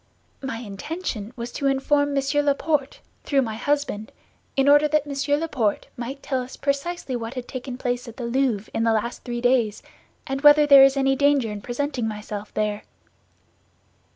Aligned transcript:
"My 0.41 0.57
intention 0.57 1.31
was 1.35 1.51
to 1.51 1.67
inform 1.67 2.15
Monsieur 2.15 2.41
Laporte, 2.41 3.01
through 3.23 3.43
my 3.43 3.53
husband, 3.53 4.11
in 4.55 4.67
order 4.67 4.87
that 4.87 5.05
Monsieur 5.05 5.37
Laporte 5.37 5.89
might 5.95 6.23
tell 6.23 6.41
us 6.41 6.57
precisely 6.57 7.15
what 7.15 7.35
had 7.35 7.47
taken 7.47 7.77
place 7.77 8.07
at 8.07 8.17
the 8.17 8.25
Louvre 8.25 8.67
in 8.73 8.83
the 8.83 8.93
last 8.93 9.23
three 9.23 9.41
days, 9.41 9.83
and 10.25 10.41
whether 10.41 10.65
there 10.65 10.83
is 10.83 10.97
any 10.97 11.15
danger 11.15 11.51
in 11.51 11.61
presenting 11.61 12.07
myself 12.07 12.51
there." 12.55 12.81